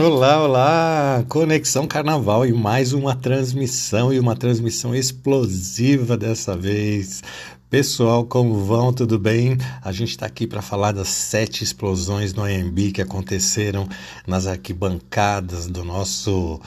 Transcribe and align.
Olá, 0.00 0.40
olá! 0.40 1.24
Conexão 1.28 1.84
Carnaval 1.84 2.46
e 2.46 2.52
mais 2.52 2.92
uma 2.92 3.16
transmissão 3.16 4.12
e 4.12 4.20
uma 4.20 4.36
transmissão 4.36 4.94
explosiva 4.94 6.16
dessa 6.16 6.56
vez. 6.56 7.20
Pessoal, 7.68 8.24
como 8.24 8.64
vão? 8.64 8.92
Tudo 8.92 9.18
bem? 9.18 9.58
A 9.82 9.90
gente 9.90 10.10
está 10.10 10.24
aqui 10.24 10.46
para 10.46 10.62
falar 10.62 10.92
das 10.92 11.08
sete 11.08 11.64
explosões 11.64 12.32
no 12.32 12.44
AMB 12.44 12.92
que 12.92 13.02
aconteceram 13.02 13.88
nas 14.24 14.46
arquibancadas 14.46 15.66
do 15.66 15.84
nosso 15.84 16.60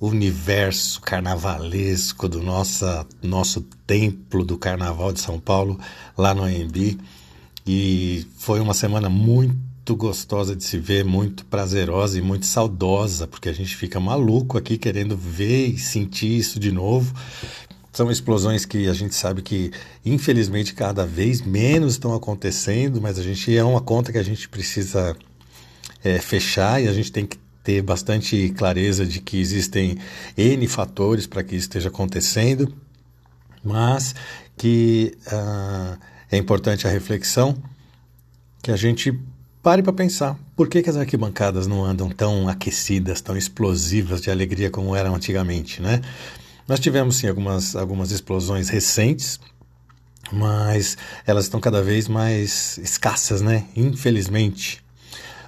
universo 0.00 1.00
carnavalesco, 1.00 2.28
do 2.28 2.42
nossa, 2.42 3.06
nosso 3.22 3.60
templo 3.86 4.44
do 4.44 4.58
Carnaval 4.58 5.12
de 5.12 5.20
São 5.20 5.38
Paulo, 5.38 5.78
lá 6.18 6.34
no 6.34 6.42
AMB. 6.42 6.98
E 7.64 8.26
foi 8.36 8.58
uma 8.58 8.74
semana 8.74 9.08
muito 9.08 9.73
muito 9.84 9.96
gostosa 9.96 10.56
de 10.56 10.64
se 10.64 10.78
ver, 10.78 11.04
muito 11.04 11.44
prazerosa 11.44 12.18
e 12.18 12.22
muito 12.22 12.46
saudosa, 12.46 13.28
porque 13.28 13.50
a 13.50 13.52
gente 13.52 13.76
fica 13.76 14.00
maluco 14.00 14.56
aqui 14.56 14.78
querendo 14.78 15.14
ver 15.14 15.66
e 15.66 15.78
sentir 15.78 16.38
isso 16.38 16.58
de 16.58 16.72
novo. 16.72 17.14
São 17.92 18.10
explosões 18.10 18.64
que 18.64 18.88
a 18.88 18.94
gente 18.94 19.14
sabe 19.14 19.42
que, 19.42 19.70
infelizmente, 20.02 20.72
cada 20.72 21.04
vez 21.04 21.42
menos 21.42 21.92
estão 21.92 22.14
acontecendo, 22.14 22.98
mas 22.98 23.18
a 23.18 23.22
gente 23.22 23.54
é 23.54 23.62
uma 23.62 23.82
conta 23.82 24.10
que 24.10 24.16
a 24.16 24.22
gente 24.22 24.48
precisa 24.48 25.14
é, 26.02 26.18
fechar 26.18 26.82
e 26.82 26.88
a 26.88 26.92
gente 26.94 27.12
tem 27.12 27.26
que 27.26 27.36
ter 27.62 27.82
bastante 27.82 28.54
clareza 28.56 29.04
de 29.04 29.20
que 29.20 29.38
existem 29.38 29.98
N 30.34 30.66
fatores 30.66 31.26
para 31.26 31.44
que 31.44 31.56
isso 31.56 31.64
esteja 31.64 31.90
acontecendo, 31.90 32.74
mas 33.62 34.14
que 34.56 35.14
uh, 35.26 35.98
é 36.30 36.38
importante 36.38 36.86
a 36.86 36.90
reflexão, 36.90 37.54
que 38.62 38.70
a 38.70 38.76
gente 38.76 39.12
Pare 39.64 39.82
para 39.82 39.94
pensar, 39.94 40.38
por 40.54 40.68
que, 40.68 40.82
que, 40.82 40.90
as 40.90 40.96
arquibancadas 40.98 41.66
não 41.66 41.82
andam 41.82 42.10
tão 42.10 42.46
aquecidas, 42.50 43.22
tão 43.22 43.34
explosivas 43.34 44.20
de 44.20 44.30
alegria 44.30 44.70
como 44.70 44.94
eram 44.94 45.14
antigamente, 45.14 45.80
né? 45.80 46.02
Nós 46.68 46.78
tivemos 46.78 47.16
sim 47.16 47.28
algumas, 47.28 47.74
algumas 47.74 48.10
explosões 48.10 48.68
recentes, 48.68 49.40
mas 50.30 50.98
elas 51.26 51.46
estão 51.46 51.60
cada 51.60 51.82
vez 51.82 52.08
mais 52.08 52.76
escassas, 52.76 53.40
né? 53.40 53.64
Infelizmente. 53.74 54.84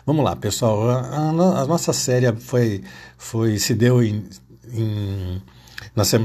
Vamos 0.07 0.25
lá, 0.25 0.35
pessoal. 0.35 0.89
A, 0.89 1.01
a, 1.01 1.29
a 1.61 1.67
nossa 1.67 1.93
série 1.93 2.35
foi, 2.37 2.83
foi 3.19 3.59
se 3.59 3.75
deu 3.75 4.03
em, 4.03 4.25
em, 4.73 5.43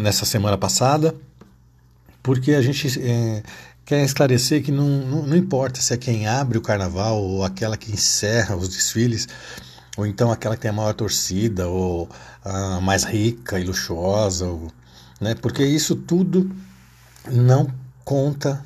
nessa 0.02 0.24
semana 0.24 0.58
passada, 0.58 1.14
porque 2.24 2.54
a 2.54 2.62
gente 2.62 2.88
é, 3.02 3.44
quer 3.86 4.04
esclarecer 4.04 4.64
que 4.64 4.72
não, 4.72 4.88
não, 4.88 5.28
não, 5.28 5.38
importa 5.38 5.82
se 5.82 5.94
é 5.94 5.98
quem 5.98 6.28
abre 6.28 6.58
o 6.58 6.62
carnaval 6.62 7.22
ou 7.22 7.44
aquela 7.44 7.78
que 7.78 7.92
encerra 7.92 8.56
os 8.56 8.70
desfiles, 8.70 9.28
ou 9.98 10.06
então 10.06 10.32
aquela 10.32 10.56
que 10.56 10.62
tem 10.62 10.72
a 10.72 10.74
maior 10.74 10.94
torcida, 10.94 11.68
ou 11.68 12.10
a 12.44 12.80
mais 12.82 13.04
rica 13.04 13.60
e 13.60 13.64
luxuosa, 13.64 14.46
ou, 14.46 14.72
né? 15.20 15.36
porque 15.36 15.64
isso 15.64 15.96
tudo 15.96 16.50
não 17.30 17.68
conta 18.04 18.64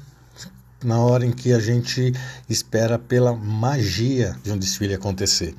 na 0.83 0.99
hora 0.99 1.25
em 1.25 1.31
que 1.31 1.51
a 1.51 1.59
gente 1.59 2.13
espera 2.47 2.99
pela 2.99 3.33
magia 3.33 4.37
de 4.43 4.51
um 4.51 4.57
desfile 4.57 4.93
acontecer. 4.93 5.55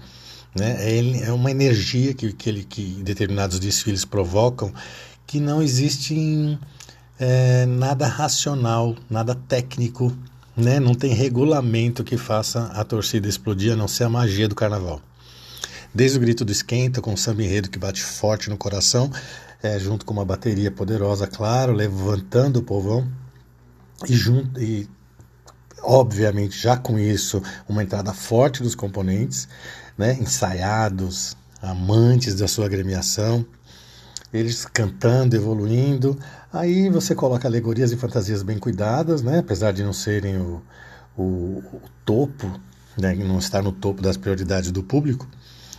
Né? 0.55 0.77
É, 0.79 1.27
é 1.27 1.33
uma 1.33 1.51
energia 1.51 2.15
que, 2.15 2.33
que, 2.33 2.49
ele, 2.49 2.65
que 2.65 3.03
determinados 3.03 3.59
desfiles 3.59 4.05
provocam 4.05 4.73
que 5.27 5.41
não 5.41 5.61
existe 5.61 6.15
em 6.15 6.59
é, 7.19 7.67
nada 7.67 8.07
racional, 8.07 8.95
nada 9.09 9.35
técnico, 9.35 10.17
né? 10.57 10.79
não 10.79 10.95
tem 10.95 11.13
regulamento 11.13 12.05
que 12.05 12.17
faça 12.17 12.67
a 12.75 12.85
torcida 12.85 13.29
explodir, 13.29 13.73
a 13.73 13.77
não 13.77 13.89
ser 13.89 14.05
a 14.05 14.09
magia 14.09 14.49
do 14.49 14.55
carnaval. 14.55 15.01
Desde 15.95 16.19
o 16.19 16.21
grito 16.21 16.45
do 16.45 16.53
esquenta, 16.53 17.01
com 17.01 17.15
o 17.15 17.17
samba 17.17 17.43
enredo 17.43 17.71
que 17.71 17.79
bate 17.79 18.03
forte 18.03 18.51
no 18.51 18.57
coração, 18.57 19.11
é, 19.63 19.79
junto 19.79 20.05
com 20.05 20.13
uma 20.13 20.25
bateria 20.25 20.71
poderosa, 20.71 21.27
claro, 21.27 21.73
levantando 21.73 22.59
o 22.59 22.63
povão, 22.63 23.07
e, 24.07 24.15
junto, 24.15 24.61
e 24.61 24.89
obviamente 25.83 26.59
já 26.59 26.77
com 26.77 26.99
isso 26.99 27.43
uma 27.67 27.83
entrada 27.83 28.13
forte 28.13 28.63
dos 28.63 28.75
componentes, 28.75 29.49
né, 29.97 30.15
ensaiados, 30.21 31.35
amantes 31.63 32.35
da 32.35 32.47
sua 32.47 32.67
agremiação, 32.67 33.47
eles 34.37 34.65
cantando, 34.65 35.35
evoluindo, 35.35 36.19
Aí 36.57 36.89
você 36.89 37.15
coloca 37.15 37.47
alegorias 37.47 37.93
e 37.93 37.99
fantasias 37.99 38.43
bem 38.43 38.59
cuidadas, 38.59 39.21
né? 39.21 39.41
apesar 39.41 39.73
de 39.73 39.83
não 39.83 39.93
serem 39.93 40.39
o, 40.39 40.63
o, 41.15 41.23
o 41.23 41.83
topo, 42.03 42.51
né? 42.97 43.15
não 43.15 43.39
estar 43.39 43.63
no 43.63 43.73
topo 43.73 44.01
das 44.01 44.17
prioridades 44.17 44.71
do 44.71 44.83
público, 44.83 45.29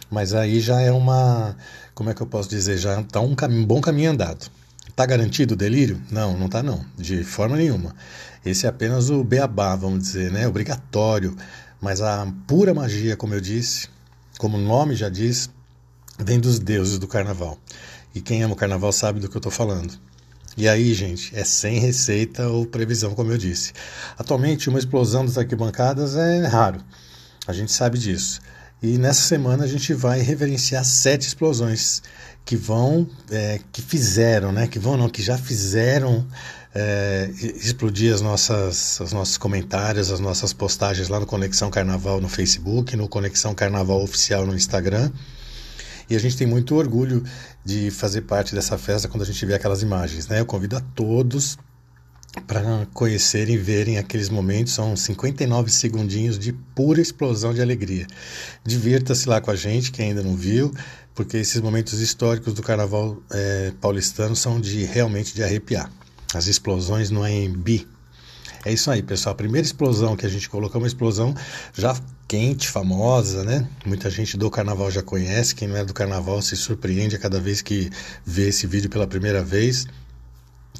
mas 0.07 0.35
aí 0.35 0.59
já 0.59 0.79
é 0.79 0.91
uma, 0.91 1.57
como 1.95 2.11
é 2.11 2.13
que 2.13 2.21
eu 2.21 2.27
posso 2.27 2.47
dizer, 2.47 2.77
já 2.77 3.01
está 3.01 3.19
um, 3.19 3.35
um 3.49 3.65
bom 3.65 3.81
caminho 3.81 4.11
andado. 4.11 4.51
Está 4.87 5.03
garantido 5.03 5.55
o 5.55 5.57
delírio? 5.57 5.99
Não, 6.11 6.37
não 6.37 6.45
está 6.45 6.61
não, 6.61 6.85
de 6.95 7.23
forma 7.23 7.57
nenhuma. 7.57 7.95
Esse 8.45 8.67
é 8.67 8.69
apenas 8.69 9.09
o 9.09 9.23
beabá, 9.23 9.75
vamos 9.75 10.03
dizer, 10.03 10.31
né? 10.31 10.47
obrigatório, 10.47 11.35
mas 11.81 12.01
a 12.01 12.31
pura 12.45 12.71
magia, 12.71 13.17
como 13.17 13.33
eu 13.33 13.41
disse, 13.41 13.89
como 14.37 14.57
o 14.57 14.61
nome 14.61 14.93
já 14.93 15.09
diz, 15.09 15.49
vem 16.19 16.39
dos 16.39 16.59
deuses 16.59 16.99
do 16.99 17.07
carnaval. 17.07 17.57
E 18.17 18.21
quem 18.21 18.41
ama 18.41 18.55
o 18.55 18.57
carnaval 18.57 18.91
sabe 18.91 19.19
do 19.19 19.29
que 19.29 19.37
eu 19.37 19.39
estou 19.39 19.51
falando. 19.51 19.93
E 20.57 20.67
aí, 20.67 20.91
gente, 20.95 21.37
é 21.37 21.43
sem 21.43 21.77
receita 21.77 22.47
ou 22.47 22.65
previsão, 22.65 23.13
como 23.13 23.31
eu 23.31 23.37
disse. 23.37 23.73
Atualmente, 24.17 24.69
uma 24.69 24.79
explosão 24.79 25.23
das 25.23 25.37
arquibancadas 25.37 26.15
é 26.15 26.47
raro. 26.47 26.79
A 27.45 27.53
gente 27.53 27.71
sabe 27.71 27.99
disso. 27.99 28.41
E 28.81 28.97
nessa 28.97 29.21
semana 29.21 29.65
a 29.65 29.67
gente 29.67 29.93
vai 29.93 30.21
reverenciar 30.21 30.83
sete 30.83 31.27
explosões 31.27 32.01
que 32.43 32.55
vão, 32.55 33.07
é, 33.29 33.59
que 33.71 33.83
fizeram, 33.83 34.51
né? 34.51 34.65
Que 34.65 34.79
vão 34.79 34.97
não, 34.97 35.09
que 35.09 35.21
já 35.21 35.37
fizeram 35.37 36.25
é, 36.73 37.29
explodir 37.39 38.11
as 38.11 38.21
nossas, 38.21 38.99
os 38.99 39.13
nossos 39.13 39.37
comentários, 39.37 40.11
as 40.11 40.19
nossas 40.19 40.53
postagens 40.53 41.07
lá 41.07 41.19
no 41.19 41.27
Conexão 41.27 41.69
Carnaval 41.69 42.19
no 42.19 42.29
Facebook, 42.29 42.95
no 42.95 43.07
Conexão 43.07 43.53
Carnaval 43.53 44.01
Oficial 44.01 44.43
no 44.43 44.55
Instagram. 44.55 45.11
E 46.09 46.15
a 46.15 46.19
gente 46.19 46.37
tem 46.37 46.47
muito 46.47 46.75
orgulho 46.75 47.23
de 47.63 47.91
fazer 47.91 48.21
parte 48.21 48.55
dessa 48.55 48.77
festa 48.77 49.07
quando 49.07 49.23
a 49.23 49.25
gente 49.25 49.45
vê 49.45 49.53
aquelas 49.53 49.81
imagens. 49.81 50.27
Né? 50.27 50.39
Eu 50.39 50.45
convido 50.45 50.77
a 50.77 50.79
todos 50.79 51.57
para 52.45 52.87
conhecerem 52.93 53.55
e 53.55 53.57
verem 53.57 53.97
aqueles 53.97 54.29
momentos. 54.29 54.73
São 54.73 54.95
59 54.95 55.71
segundinhos 55.71 56.37
de 56.37 56.53
pura 56.53 57.01
explosão 57.01 57.53
de 57.53 57.61
alegria. 57.61 58.07
Divirta-se 58.63 59.27
lá 59.27 59.41
com 59.41 59.51
a 59.51 59.55
gente, 59.55 59.91
quem 59.91 60.09
ainda 60.09 60.23
não 60.23 60.35
viu, 60.35 60.71
porque 61.15 61.37
esses 61.37 61.59
momentos 61.61 61.99
históricos 61.99 62.53
do 62.53 62.61
carnaval 62.61 63.17
é, 63.31 63.73
paulistano 63.81 64.35
são 64.35 64.61
de 64.61 64.83
realmente 64.83 65.33
de 65.33 65.43
arrepiar. 65.43 65.91
As 66.33 66.47
explosões 66.47 67.09
no 67.09 67.23
AMB, 67.23 67.87
é 68.65 68.73
isso 68.73 68.89
aí, 68.91 69.01
pessoal. 69.01 69.33
A 69.33 69.35
primeira 69.35 69.65
explosão 69.65 70.15
que 70.15 70.25
a 70.25 70.29
gente 70.29 70.49
colocou 70.49 70.79
é 70.79 70.83
uma 70.83 70.87
explosão 70.87 71.33
já 71.73 71.95
quente, 72.27 72.67
famosa, 72.67 73.43
né? 73.43 73.67
Muita 73.85 74.09
gente 74.09 74.37
do 74.37 74.49
carnaval 74.51 74.91
já 74.91 75.01
conhece. 75.01 75.55
Quem 75.55 75.67
não 75.67 75.77
é 75.77 75.85
do 75.85 75.93
carnaval 75.93 76.41
se 76.41 76.55
surpreende 76.55 77.15
a 77.15 77.19
cada 77.19 77.39
vez 77.39 77.61
que 77.61 77.89
vê 78.25 78.49
esse 78.49 78.67
vídeo 78.67 78.89
pela 78.89 79.07
primeira 79.07 79.43
vez. 79.43 79.85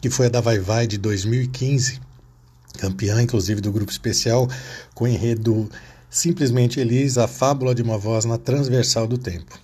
Que 0.01 0.09
foi 0.09 0.27
a 0.27 0.29
da 0.29 0.41
Vai 0.41 0.59
Vai 0.59 0.85
de 0.85 0.97
2015, 0.97 1.99
campeã 2.77 3.21
inclusive 3.21 3.61
do 3.61 3.71
grupo 3.71 3.91
especial, 3.91 4.47
com 4.93 5.07
enredo 5.07 5.69
simplesmente 6.09 6.79
Elis, 6.79 7.17
a 7.17 7.27
fábula 7.27 7.73
de 7.73 7.81
uma 7.81 7.97
voz 7.97 8.25
na 8.25 8.37
transversal 8.37 9.07
do 9.07 9.17
tempo. 9.17 9.59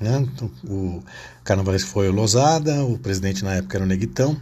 Né? 0.00 0.26
O 0.64 1.02
carnavalesco 1.44 1.88
foi 1.88 2.08
o 2.08 2.12
Losada, 2.12 2.84
o 2.84 2.98
presidente 2.98 3.44
na 3.44 3.54
época 3.54 3.76
era 3.76 3.84
o 3.84 3.88
Neguitão, 3.88 4.38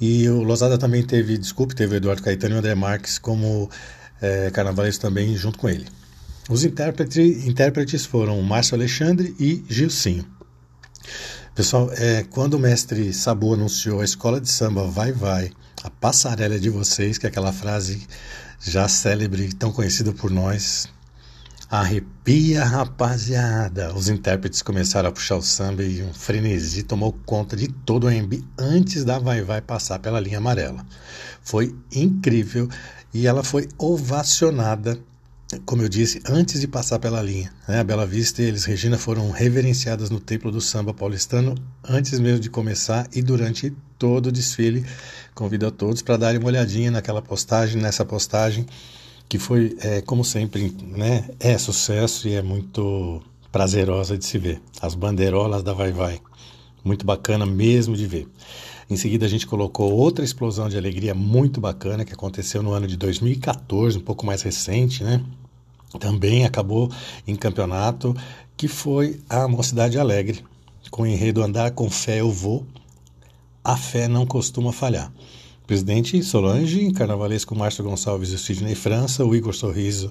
e 0.00 0.28
o 0.28 0.42
Losada 0.42 0.78
também 0.78 1.02
teve, 1.02 1.36
desculpe, 1.36 1.74
teve 1.74 1.94
o 1.94 1.96
Eduardo 1.96 2.22
Caetano 2.22 2.54
e 2.54 2.56
o 2.56 2.58
André 2.58 2.74
Marques 2.74 3.18
como 3.18 3.68
é, 4.20 4.50
também 4.98 5.36
junto 5.36 5.58
com 5.58 5.68
ele. 5.68 5.86
Os 6.48 6.64
intérpretes, 6.64 8.04
foram 8.06 8.40
Márcio 8.42 8.74
Alexandre 8.74 9.34
e 9.38 9.64
Gilcinho. 9.68 10.26
Pessoal, 11.54 11.90
é, 11.92 12.24
quando 12.30 12.54
o 12.54 12.58
mestre 12.58 13.12
Sabu 13.12 13.54
anunciou 13.54 14.00
a 14.00 14.04
escola 14.04 14.40
de 14.40 14.48
samba 14.48 14.86
Vai 14.86 15.12
Vai, 15.12 15.50
a 15.82 15.90
passarela 15.90 16.58
de 16.58 16.70
vocês, 16.70 17.18
que 17.18 17.26
é 17.26 17.28
aquela 17.28 17.52
frase 17.52 18.06
já 18.60 18.88
célebre, 18.88 19.52
tão 19.52 19.70
conhecida 19.70 20.12
por 20.12 20.30
nós, 20.30 20.88
Arrepia, 21.70 22.64
rapaziada! 22.64 23.94
Os 23.94 24.08
intérpretes 24.08 24.60
começaram 24.60 25.08
a 25.08 25.12
puxar 25.12 25.36
o 25.36 25.42
samba 25.42 25.84
e 25.84 26.02
um 26.02 26.12
frenesi 26.12 26.82
tomou 26.82 27.12
conta 27.24 27.56
de 27.56 27.68
todo 27.68 28.04
o 28.04 28.06
AMB 28.08 28.44
antes 28.58 29.04
da 29.04 29.20
Vai 29.20 29.42
Vai 29.42 29.60
passar 29.60 30.00
pela 30.00 30.18
linha 30.18 30.38
amarela. 30.38 30.84
Foi 31.40 31.72
incrível 31.92 32.68
e 33.14 33.24
ela 33.24 33.44
foi 33.44 33.68
ovacionada, 33.78 34.98
como 35.64 35.82
eu 35.82 35.88
disse, 35.88 36.20
antes 36.28 36.60
de 36.60 36.66
passar 36.66 36.98
pela 36.98 37.22
linha. 37.22 37.52
Né? 37.68 37.78
A 37.78 37.84
Bela 37.84 38.04
Vista 38.04 38.42
e 38.42 38.46
eles, 38.46 38.64
Regina, 38.64 38.98
foram 38.98 39.30
reverenciadas 39.30 40.10
no 40.10 40.18
Templo 40.18 40.50
do 40.50 40.60
Samba 40.60 40.92
Paulistano 40.92 41.54
antes 41.88 42.18
mesmo 42.18 42.40
de 42.40 42.50
começar 42.50 43.06
e 43.14 43.22
durante 43.22 43.72
todo 43.96 44.26
o 44.26 44.32
desfile. 44.32 44.84
Convido 45.36 45.68
a 45.68 45.70
todos 45.70 46.02
para 46.02 46.16
darem 46.16 46.40
uma 46.40 46.48
olhadinha 46.48 46.90
naquela 46.90 47.22
postagem, 47.22 47.80
nessa 47.80 48.04
postagem 48.04 48.66
que 49.30 49.38
foi, 49.38 49.76
é, 49.80 50.00
como 50.00 50.24
sempre, 50.24 50.74
né, 50.82 51.30
é 51.38 51.56
sucesso 51.56 52.26
e 52.26 52.34
é 52.34 52.42
muito 52.42 53.22
prazerosa 53.52 54.18
de 54.18 54.24
se 54.24 54.36
ver. 54.38 54.60
As 54.82 54.96
bandeirolas 54.96 55.62
da 55.62 55.72
Vai 55.72 55.92
Vai. 55.92 56.20
Muito 56.82 57.06
bacana 57.06 57.46
mesmo 57.46 57.94
de 57.96 58.06
ver. 58.08 58.26
Em 58.90 58.96
seguida, 58.96 59.24
a 59.26 59.28
gente 59.28 59.46
colocou 59.46 59.92
outra 59.92 60.24
explosão 60.24 60.68
de 60.68 60.76
alegria 60.76 61.14
muito 61.14 61.60
bacana 61.60 62.04
que 62.04 62.12
aconteceu 62.12 62.60
no 62.60 62.72
ano 62.72 62.88
de 62.88 62.96
2014, 62.96 63.98
um 63.98 64.02
pouco 64.02 64.26
mais 64.26 64.42
recente, 64.42 65.04
né? 65.04 65.24
Também 66.00 66.44
acabou 66.44 66.90
em 67.24 67.36
campeonato, 67.36 68.16
que 68.56 68.66
foi 68.66 69.20
a 69.28 69.46
Mocidade 69.46 69.96
Alegre, 69.96 70.44
com 70.90 71.04
o 71.04 71.06
enredo 71.06 71.40
Andar 71.40 71.70
com 71.70 71.88
Fé 71.88 72.20
Eu 72.20 72.32
Vou. 72.32 72.66
A 73.62 73.76
fé 73.76 74.08
não 74.08 74.26
costuma 74.26 74.72
falhar. 74.72 75.12
Presidente 75.70 76.20
Solange, 76.24 76.90
carnavalesco 76.90 77.54
Márcio 77.54 77.84
Gonçalves 77.84 78.30
e 78.30 78.38
Sidney 78.38 78.74
França, 78.74 79.24
o 79.24 79.36
Igor 79.36 79.54
Sorriso 79.54 80.10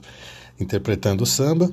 interpretando 0.57 1.23
o 1.23 1.25
samba 1.25 1.69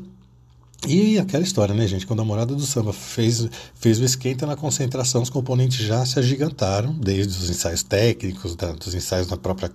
e 0.88 1.17
aquela 1.21 1.44
história, 1.44 1.73
né, 1.73 1.87
gente? 1.87 2.05
Quando 2.05 2.21
a 2.21 2.25
morada 2.25 2.53
do 2.53 2.67
samba 2.67 2.93
fez, 2.93 3.49
fez 3.77 4.00
o 4.00 4.05
esquenta 4.05 4.44
na 4.44 4.56
concentração, 4.56 5.23
os 5.23 5.31
componentes 5.31 5.87
já 5.87 6.05
se 6.05 6.19
agigantaram, 6.19 6.94
desde 6.94 7.33
os 7.38 7.49
ensaios 7.49 7.85
técnicos, 7.85 8.56
da, 8.56 8.73
dos 8.73 8.93
ensaios 8.93 9.29
na 9.29 9.37
própria 9.37 9.71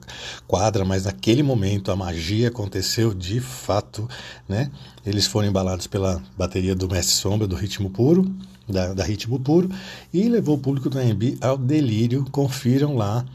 quadra, 0.46 0.84
mas 0.84 1.06
naquele 1.06 1.42
momento 1.42 1.90
a 1.90 1.96
magia 1.96 2.50
aconteceu 2.50 3.14
de 3.14 3.40
fato, 3.40 4.10
né? 4.46 4.70
Eles 5.06 5.26
foram 5.26 5.48
embalados 5.48 5.88
pela 5.88 6.22
bateria 6.38 6.76
do 6.76 6.90
Mestre 6.90 7.16
Sombra, 7.16 7.48
do 7.48 7.56
Ritmo 7.56 7.90
Puro, 7.90 8.30
da, 8.68 8.94
da 8.94 9.06
Ritmo 9.06 9.40
Puro, 9.40 9.72
e 10.14 10.28
levou 10.28 10.58
o 10.58 10.60
público 10.60 10.90
do 10.90 11.00
AMB 11.00 11.38
ao 11.40 11.58
delírio. 11.58 12.26
Confiram 12.30 12.98
lá, 12.98 13.26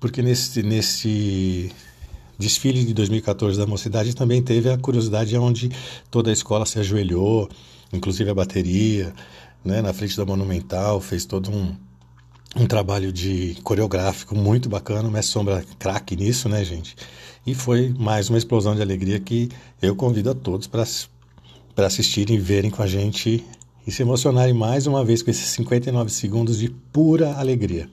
porque 0.00 0.22
nesse, 0.22 0.62
nesse 0.62 1.72
desfile 2.38 2.84
de 2.84 2.94
2014 2.94 3.58
da 3.58 3.66
mocidade 3.66 4.14
também 4.14 4.42
teve 4.42 4.70
a 4.70 4.78
curiosidade 4.78 5.36
onde 5.36 5.70
toda 6.10 6.30
a 6.30 6.32
escola 6.32 6.64
se 6.64 6.78
ajoelhou, 6.78 7.48
inclusive 7.92 8.30
a 8.30 8.34
bateria, 8.34 9.12
né, 9.64 9.82
na 9.82 9.92
frente 9.92 10.16
da 10.16 10.24
Monumental, 10.24 11.00
fez 11.00 11.24
todo 11.24 11.50
um, 11.50 11.74
um 12.56 12.66
trabalho 12.66 13.12
de 13.12 13.56
coreográfico 13.62 14.34
muito 14.34 14.68
bacana, 14.68 15.10
Mestre 15.10 15.32
Sombra 15.32 15.64
craque 15.78 16.16
nisso, 16.16 16.48
né, 16.48 16.64
gente? 16.64 16.96
E 17.46 17.54
foi 17.54 17.94
mais 17.98 18.28
uma 18.28 18.38
explosão 18.38 18.74
de 18.74 18.82
alegria 18.82 19.18
que 19.18 19.48
eu 19.82 19.96
convido 19.96 20.30
a 20.30 20.34
todos 20.34 20.66
para 20.66 21.86
assistirem 21.86 22.36
e 22.36 22.38
verem 22.38 22.70
com 22.70 22.82
a 22.82 22.86
gente 22.86 23.44
e 23.86 23.90
se 23.90 24.02
emocionarem 24.02 24.52
mais 24.52 24.86
uma 24.86 25.04
vez 25.04 25.22
com 25.22 25.30
esses 25.30 25.48
59 25.50 26.10
segundos 26.10 26.58
de 26.58 26.68
pura 26.68 27.34
alegria. 27.34 27.88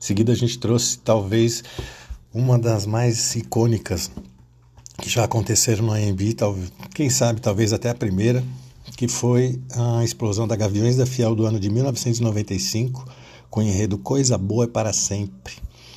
Em 0.00 0.04
seguida, 0.04 0.32
a 0.32 0.36
gente 0.36 0.58
trouxe 0.58 0.98
talvez 0.98 1.64
uma 2.32 2.58
das 2.58 2.86
mais 2.86 3.34
icônicas 3.34 4.10
que 5.02 5.08
já 5.08 5.24
aconteceram 5.24 5.86
no 5.86 5.92
AMB, 5.92 6.36
quem 6.94 7.10
sabe 7.10 7.40
talvez 7.40 7.72
até 7.72 7.90
a 7.90 7.94
primeira, 7.94 8.44
que 8.96 9.08
foi 9.08 9.60
a 9.74 10.04
explosão 10.04 10.46
da 10.46 10.56
Gaviões 10.56 10.96
da 10.96 11.06
Fiel 11.06 11.34
do 11.34 11.46
ano 11.46 11.58
de 11.58 11.68
1995, 11.70 13.04
com 13.50 13.60
o 13.60 13.62
enredo 13.62 13.98
Coisa 13.98 14.36
Boa 14.38 14.64
é 14.64 14.68
para 14.68 14.92
Sempre. 14.92 15.54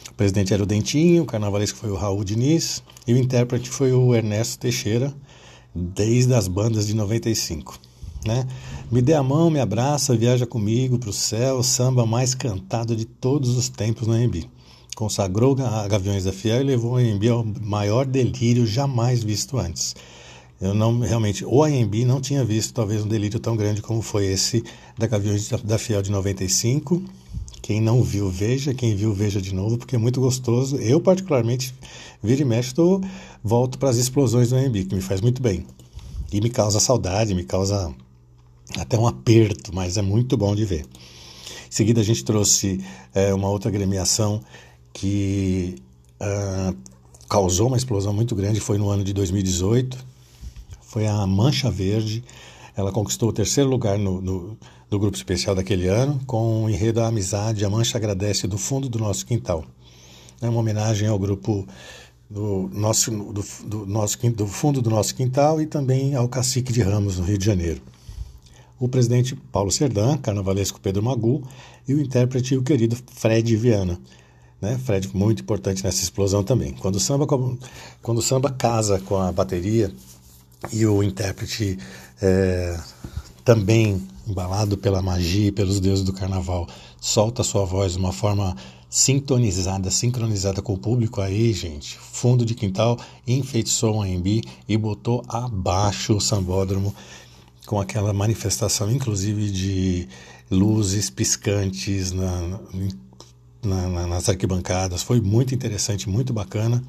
O 0.09 0.13
presidente 0.13 0.53
era 0.53 0.61
o 0.63 0.67
Dentinho, 0.67 1.23
o 1.23 1.25
carnavalesco 1.25 1.77
foi 1.77 1.89
o 1.89 1.95
Raul 1.95 2.23
Diniz 2.23 2.83
e 3.07 3.13
o 3.13 3.17
intérprete 3.17 3.69
foi 3.69 3.91
o 3.91 4.13
Ernesto 4.15 4.59
Teixeira, 4.59 5.13
desde 5.73 6.33
as 6.33 6.47
bandas 6.47 6.87
de 6.87 6.93
95. 6.93 7.79
Né? 8.25 8.47
Me 8.91 9.01
dê 9.01 9.13
a 9.13 9.23
mão, 9.23 9.49
me 9.49 9.59
abraça, 9.59 10.15
viaja 10.15 10.45
comigo 10.45 10.99
para 10.99 11.09
o 11.09 11.13
céu, 11.13 11.63
samba 11.63 12.05
mais 12.05 12.35
cantado 12.35 12.95
de 12.95 13.05
todos 13.05 13.57
os 13.57 13.69
tempos 13.69 14.07
no 14.07 14.13
AMB 14.13 14.47
consagrou 14.95 15.55
a 15.59 15.87
Gaviões 15.87 16.25
da 16.25 16.31
Fiel 16.31 16.61
e 16.61 16.63
levou 16.63 16.93
o 16.93 16.97
AMB 16.97 17.27
ao 17.29 17.43
maior 17.61 18.05
delírio 18.05 18.67
jamais 18.67 19.23
visto 19.23 19.57
antes. 19.57 19.95
Eu 20.59 20.75
não 20.75 20.99
realmente, 20.99 21.43
o 21.43 21.63
AMB 21.63 22.05
não 22.05 22.21
tinha 22.21 22.45
visto 22.45 22.73
talvez 22.73 23.03
um 23.03 23.07
delírio 23.07 23.39
tão 23.39 23.57
grande 23.57 23.81
como 23.81 24.01
foi 24.01 24.27
esse 24.27 24.63
da 24.95 25.07
Gaviões 25.07 25.49
da 25.63 25.79
Fiel 25.79 26.03
de 26.03 26.11
95. 26.11 27.01
Quem 27.63 27.81
não 27.81 28.03
viu, 28.03 28.29
veja. 28.29 28.73
Quem 28.73 28.95
viu, 28.95 29.11
veja 29.11 29.41
de 29.41 29.55
novo, 29.55 29.77
porque 29.77 29.95
é 29.95 29.99
muito 29.99 30.21
gostoso. 30.21 30.77
Eu, 30.77 31.01
particularmente, 31.01 31.73
vira 32.21 32.43
e 32.43 32.45
mexe, 32.45 32.73
tô, 32.73 33.01
volto 33.43 33.79
para 33.79 33.89
as 33.89 33.97
explosões 33.97 34.49
do 34.49 34.55
AMB, 34.55 34.85
que 34.85 34.93
me 34.93 35.01
faz 35.01 35.19
muito 35.19 35.41
bem. 35.41 35.65
E 36.31 36.39
me 36.39 36.49
causa 36.49 36.79
saudade, 36.79 37.33
me 37.33 37.43
causa 37.43 37.91
até 38.77 38.97
um 38.97 39.07
aperto, 39.07 39.73
mas 39.73 39.97
é 39.97 40.01
muito 40.01 40.37
bom 40.37 40.55
de 40.55 40.65
ver. 40.65 40.81
Em 40.81 41.73
seguida, 41.73 42.01
a 42.01 42.03
gente 42.03 42.23
trouxe 42.23 42.83
é, 43.13 43.33
uma 43.33 43.49
outra 43.49 43.71
gremiação 43.71 44.41
que 44.93 45.75
uh, 46.19 46.75
causou 47.29 47.67
uma 47.67 47.77
explosão 47.77 48.11
muito 48.11 48.35
grande 48.35 48.59
foi 48.59 48.77
no 48.77 48.89
ano 48.89 49.03
de 49.03 49.13
2018. 49.13 49.97
Foi 50.81 51.07
a 51.07 51.25
Mancha 51.25 51.71
Verde. 51.71 52.23
Ela 52.75 52.91
conquistou 52.91 53.29
o 53.29 53.33
terceiro 53.33 53.69
lugar 53.69 53.97
no, 53.97 54.21
no, 54.21 54.57
no 54.89 54.99
grupo 54.99 55.15
especial 55.15 55.55
daquele 55.55 55.87
ano, 55.87 56.19
com 56.25 56.65
o 56.65 56.69
enredo 56.69 56.99
A 56.99 57.07
Amizade, 57.07 57.63
a 57.63 57.69
Mancha 57.69 57.97
agradece 57.97 58.47
do 58.47 58.57
fundo 58.57 58.89
do 58.89 58.99
nosso 58.99 59.25
quintal. 59.25 59.63
É 60.41 60.49
uma 60.49 60.59
homenagem 60.59 61.07
ao 61.07 61.17
grupo 61.17 61.65
do 62.29 62.69
nosso 62.73 63.11
do, 63.11 63.43
do, 63.65 63.85
nosso 63.85 64.17
do 64.31 64.47
fundo 64.47 64.81
do 64.81 64.89
nosso 64.89 65.15
quintal 65.15 65.61
e 65.61 65.65
também 65.65 66.15
ao 66.15 66.27
Cacique 66.27 66.73
de 66.73 66.81
Ramos 66.81 67.17
no 67.17 67.25
Rio 67.25 67.37
de 67.37 67.45
Janeiro. 67.45 67.81
O 68.81 68.89
presidente 68.89 69.35
Paulo 69.35 69.69
Serdã, 69.69 70.17
carnavalesco 70.17 70.81
Pedro 70.81 71.03
Magu 71.03 71.47
e 71.87 71.93
o 71.93 72.01
intérprete 72.01 72.57
o 72.57 72.63
querido 72.63 72.97
Fred 73.13 73.55
Viana, 73.55 74.01
né? 74.59 74.75
Fred 74.83 75.07
muito 75.15 75.43
importante 75.43 75.83
nessa 75.83 76.01
explosão 76.01 76.43
também. 76.43 76.73
Quando 76.73 76.95
o 76.95 76.99
samba 76.99 77.27
quando 78.01 78.17
o 78.17 78.21
samba 78.23 78.49
casa 78.49 78.99
com 78.99 79.17
a 79.17 79.31
bateria 79.31 79.93
e 80.73 80.83
o 80.87 81.03
intérprete 81.03 81.77
é, 82.19 82.75
também 83.45 84.01
embalado 84.27 84.75
pela 84.75 84.99
magia 84.99 85.49
e 85.49 85.51
pelos 85.51 85.79
deuses 85.79 86.03
do 86.03 86.11
carnaval 86.11 86.67
solta 86.99 87.43
sua 87.43 87.65
voz 87.65 87.93
de 87.93 87.99
uma 87.99 88.11
forma 88.11 88.55
sintonizada, 88.89 89.91
sincronizada 89.91 90.59
com 90.59 90.73
o 90.73 90.77
público 90.77 91.21
aí, 91.21 91.53
gente. 91.53 91.99
Fundo 91.99 92.43
de 92.43 92.55
quintal 92.55 92.99
enfeitiçou 93.27 93.97
o 93.97 94.01
AMB 94.01 94.41
e 94.67 94.75
botou 94.75 95.23
abaixo 95.27 96.17
o 96.17 96.19
sambódromo 96.19 96.95
com 97.65 97.79
aquela 97.79 98.13
manifestação, 98.13 98.91
inclusive 98.91 99.51
de 99.51 100.07
luzes 100.49 101.09
piscantes 101.09 102.11
na, 102.11 102.59
na, 103.63 103.87
na, 103.87 104.07
nas 104.07 104.27
arquibancadas. 104.27 105.01
Foi 105.03 105.21
muito 105.21 105.55
interessante, 105.55 106.09
muito 106.09 106.33
bacana. 106.33 106.83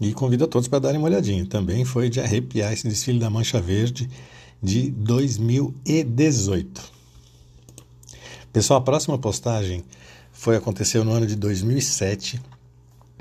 E 0.00 0.12
convido 0.14 0.44
a 0.44 0.48
todos 0.48 0.66
para 0.66 0.78
darem 0.78 0.98
uma 0.98 1.08
olhadinha. 1.08 1.44
Também 1.44 1.84
foi 1.84 2.08
de 2.08 2.20
arrepiar 2.20 2.72
esse 2.72 2.88
desfile 2.88 3.18
da 3.18 3.28
Mancha 3.28 3.60
Verde 3.60 4.08
de 4.62 4.90
2018. 4.90 6.80
Pessoal, 8.52 8.80
a 8.80 8.82
próxima 8.82 9.18
postagem 9.18 9.84
foi 10.32 10.56
aconteceu 10.56 11.04
no 11.04 11.12
ano 11.12 11.26
de 11.26 11.36
2007. 11.36 12.40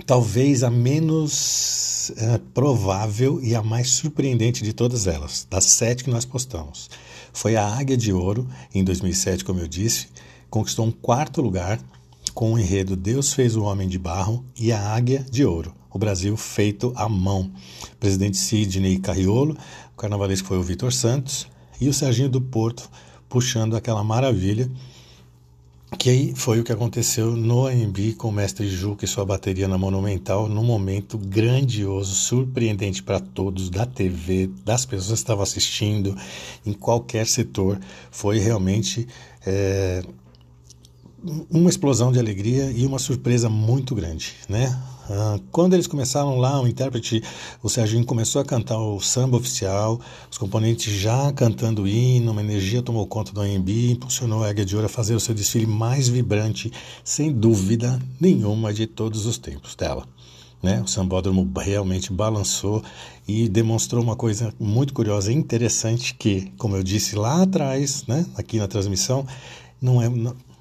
Talvez 0.05 0.63
a 0.63 0.69
menos 0.69 2.11
é, 2.17 2.39
provável 2.53 3.39
e 3.41 3.55
a 3.55 3.61
mais 3.61 3.91
surpreendente 3.91 4.63
de 4.63 4.73
todas 4.73 5.07
elas, 5.07 5.45
das 5.49 5.65
sete 5.65 6.03
que 6.03 6.09
nós 6.09 6.25
postamos. 6.25 6.89
Foi 7.31 7.55
a 7.55 7.65
Águia 7.65 7.95
de 7.95 8.11
Ouro, 8.11 8.47
em 8.73 8.83
2007, 8.83 9.45
como 9.45 9.59
eu 9.59 9.67
disse, 9.67 10.07
conquistou 10.49 10.85
um 10.85 10.91
quarto 10.91 11.41
lugar 11.41 11.79
com 12.33 12.53
o 12.53 12.59
enredo 12.59 12.95
Deus 12.95 13.33
fez 13.33 13.55
o 13.55 13.63
homem 13.63 13.87
de 13.87 13.99
barro 13.99 14.45
e 14.57 14.71
a 14.71 14.79
águia 14.79 15.25
de 15.29 15.43
ouro. 15.43 15.73
O 15.91 15.99
Brasil 15.99 16.37
feito 16.37 16.93
à 16.95 17.09
mão. 17.09 17.51
Presidente 17.99 18.37
Sidney 18.37 18.97
Carriolo, 18.99 19.57
o 19.93 19.97
carnavalesco 19.97 20.47
foi 20.47 20.57
o 20.57 20.63
Vitor 20.63 20.93
Santos 20.93 21.47
e 21.81 21.89
o 21.89 21.93
Serginho 21.93 22.29
do 22.29 22.39
Porto 22.39 22.89
puxando 23.27 23.75
aquela 23.75 24.03
maravilha 24.03 24.71
que 25.97 26.09
aí 26.09 26.33
foi 26.35 26.59
o 26.59 26.63
que 26.63 26.71
aconteceu 26.71 27.35
no 27.35 27.65
AMB 27.65 28.13
com 28.17 28.29
o 28.29 28.31
mestre 28.31 28.67
Juca 28.67 29.05
e 29.05 29.07
sua 29.07 29.25
bateria 29.25 29.67
na 29.67 29.77
Monumental, 29.77 30.47
num 30.47 30.63
momento 30.63 31.17
grandioso, 31.17 32.13
surpreendente 32.13 33.01
para 33.01 33.19
todos, 33.19 33.69
da 33.69 33.85
TV, 33.85 34.49
das 34.63 34.85
pessoas 34.85 35.19
que 35.19 35.23
estavam 35.23 35.43
assistindo, 35.43 36.15
em 36.65 36.73
qualquer 36.73 37.25
setor. 37.25 37.79
Foi 38.11 38.37
realmente 38.37 39.07
é, 39.45 40.03
uma 41.49 41.69
explosão 41.69 42.11
de 42.11 42.19
alegria 42.19 42.71
e 42.71 42.85
uma 42.85 42.99
surpresa 42.99 43.49
muito 43.49 43.95
grande, 43.95 44.35
né? 44.47 44.77
Ah, 45.11 45.39
quando 45.51 45.73
eles 45.73 45.87
começaram 45.87 46.37
lá, 46.37 46.61
o 46.61 46.67
intérprete, 46.67 47.23
o 47.63 47.69
Serginho 47.69 48.05
começou 48.05 48.39
a 48.39 48.45
cantar 48.45 48.77
o 48.77 48.99
samba 48.99 49.37
oficial, 49.37 49.99
os 50.29 50.37
componentes 50.37 50.93
já 50.93 51.31
cantando 51.33 51.83
o 51.83 51.87
hino, 51.87 52.31
uma 52.31 52.41
energia 52.41 52.83
tomou 52.83 53.07
conta 53.07 53.31
do 53.31 53.41
AMB, 53.41 53.91
impulsionou 53.91 54.43
a 54.43 54.49
Águia 54.49 54.63
de 54.63 54.75
Ouro 54.75 54.85
a 54.85 54.89
fazer 54.89 55.15
o 55.15 55.19
seu 55.19 55.33
desfile 55.33 55.65
mais 55.65 56.07
vibrante, 56.07 56.71
sem 57.03 57.33
dúvida 57.33 57.99
nenhuma, 58.19 58.71
de 58.71 58.85
todos 58.85 59.25
os 59.25 59.39
tempos 59.39 59.75
dela. 59.75 60.07
Né? 60.61 60.79
O 60.81 60.87
sambódromo 60.87 61.49
realmente 61.57 62.13
balançou 62.13 62.83
e 63.27 63.49
demonstrou 63.49 64.03
uma 64.03 64.15
coisa 64.15 64.53
muito 64.59 64.93
curiosa 64.93 65.31
e 65.31 65.35
interessante 65.35 66.13
que, 66.13 66.51
como 66.55 66.75
eu 66.75 66.83
disse 66.83 67.15
lá 67.15 67.41
atrás, 67.41 68.05
né, 68.07 68.27
aqui 68.35 68.59
na 68.59 68.67
transmissão, 68.67 69.25
não 69.81 70.01
é, 70.01 70.11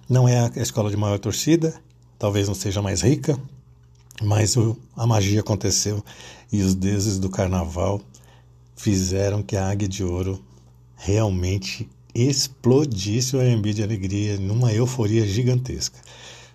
não 0.09 0.27
é 0.27 0.51
a 0.57 0.63
escola 0.63 0.89
de 0.89 0.97
maior 0.97 1.19
torcida, 1.19 1.75
talvez 2.19 2.49
não 2.49 2.55
seja 2.55 2.81
mais 2.81 3.03
rica, 3.03 3.39
mas 4.23 4.57
o, 4.57 4.77
a 4.97 5.07
magia 5.07 5.41
aconteceu 5.41 6.03
e 6.53 6.63
os 6.63 6.75
deuses 6.75 7.19
do 7.19 7.29
carnaval 7.29 8.01
fizeram 8.77 9.43
que 9.43 9.57
a 9.57 9.69
Águia 9.69 9.89
de 9.89 10.05
Ouro 10.05 10.43
realmente 10.97 11.89
explodisse 12.15 13.37
o 13.37 13.41
AMB 13.41 13.73
de 13.73 13.83
alegria 13.83 14.39
numa 14.39 14.73
euforia 14.73 15.27
gigantesca. 15.27 15.99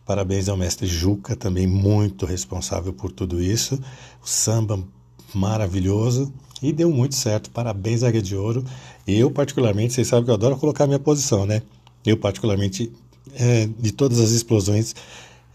Parabéns 0.05 0.49
ao 0.49 0.57
mestre 0.57 0.85
Juca, 0.85 1.35
também 1.35 1.65
muito 1.65 2.25
responsável 2.25 2.91
por 2.91 3.11
tudo 3.11 3.41
isso. 3.41 3.79
O 4.21 4.27
samba 4.27 4.83
maravilhoso 5.33 6.33
e 6.61 6.73
deu 6.73 6.91
muito 6.91 7.15
certo. 7.15 7.49
Parabéns, 7.49 8.03
Águia 8.03 8.21
de 8.21 8.35
Ouro. 8.35 8.63
Eu, 9.07 9.31
particularmente, 9.31 9.93
vocês 9.93 10.07
sabem 10.07 10.25
que 10.25 10.31
eu 10.31 10.35
adoro 10.35 10.57
colocar 10.57 10.85
minha 10.87 10.99
posição, 10.99 11.45
né? 11.45 11.61
Eu, 12.05 12.17
particularmente, 12.17 12.91
é, 13.33 13.69
de 13.79 13.91
todas 13.93 14.19
as 14.19 14.31
explosões, 14.31 14.93